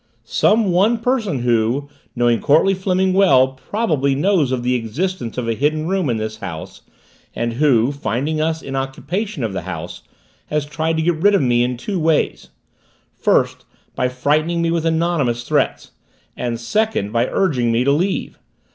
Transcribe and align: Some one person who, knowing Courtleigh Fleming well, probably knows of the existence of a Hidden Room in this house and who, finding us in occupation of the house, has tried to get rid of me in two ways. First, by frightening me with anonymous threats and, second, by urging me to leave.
Some 0.25 0.71
one 0.71 0.97
person 0.97 1.43
who, 1.43 1.87
knowing 2.15 2.39
Courtleigh 2.41 2.73
Fleming 2.73 3.13
well, 3.13 3.49
probably 3.49 4.15
knows 4.15 4.51
of 4.51 4.63
the 4.63 4.73
existence 4.73 5.37
of 5.37 5.47
a 5.47 5.53
Hidden 5.53 5.87
Room 5.87 6.09
in 6.09 6.17
this 6.17 6.37
house 6.37 6.81
and 7.35 7.53
who, 7.53 7.91
finding 7.91 8.41
us 8.41 8.63
in 8.63 8.75
occupation 8.75 9.43
of 9.43 9.53
the 9.53 9.61
house, 9.61 10.01
has 10.47 10.65
tried 10.65 10.95
to 10.97 11.03
get 11.03 11.21
rid 11.21 11.35
of 11.35 11.43
me 11.43 11.63
in 11.63 11.77
two 11.77 11.99
ways. 11.99 12.49
First, 13.13 13.63
by 13.93 14.07
frightening 14.09 14.63
me 14.63 14.71
with 14.71 14.87
anonymous 14.87 15.43
threats 15.47 15.91
and, 16.35 16.59
second, 16.59 17.11
by 17.13 17.27
urging 17.27 17.71
me 17.71 17.83
to 17.83 17.91
leave. 17.91 18.39